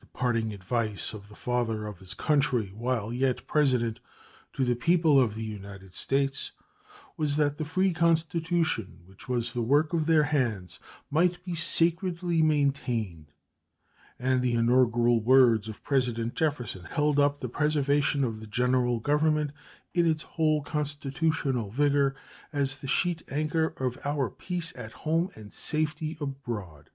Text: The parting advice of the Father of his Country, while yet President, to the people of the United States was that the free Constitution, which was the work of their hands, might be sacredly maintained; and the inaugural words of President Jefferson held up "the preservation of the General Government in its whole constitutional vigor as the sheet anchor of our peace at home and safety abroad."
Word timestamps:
The 0.00 0.06
parting 0.08 0.52
advice 0.52 1.14
of 1.14 1.30
the 1.30 1.34
Father 1.34 1.86
of 1.86 1.98
his 2.00 2.12
Country, 2.12 2.72
while 2.74 3.10
yet 3.10 3.46
President, 3.46 4.00
to 4.52 4.66
the 4.66 4.76
people 4.76 5.18
of 5.18 5.34
the 5.34 5.46
United 5.46 5.94
States 5.94 6.52
was 7.16 7.36
that 7.36 7.56
the 7.56 7.64
free 7.64 7.94
Constitution, 7.94 9.00
which 9.06 9.30
was 9.30 9.54
the 9.54 9.62
work 9.62 9.94
of 9.94 10.04
their 10.04 10.24
hands, 10.24 10.78
might 11.10 11.42
be 11.42 11.54
sacredly 11.54 12.42
maintained; 12.42 13.32
and 14.18 14.42
the 14.42 14.52
inaugural 14.52 15.22
words 15.22 15.68
of 15.68 15.82
President 15.82 16.34
Jefferson 16.34 16.84
held 16.84 17.18
up 17.18 17.40
"the 17.40 17.48
preservation 17.48 18.24
of 18.24 18.40
the 18.40 18.46
General 18.46 19.00
Government 19.00 19.52
in 19.94 20.04
its 20.04 20.22
whole 20.22 20.60
constitutional 20.62 21.70
vigor 21.70 22.14
as 22.52 22.76
the 22.76 22.88
sheet 22.88 23.22
anchor 23.30 23.68
of 23.78 23.96
our 24.04 24.28
peace 24.28 24.74
at 24.76 24.92
home 24.92 25.30
and 25.34 25.50
safety 25.54 26.18
abroad." 26.20 26.90